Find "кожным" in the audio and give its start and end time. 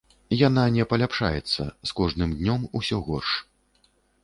2.01-2.29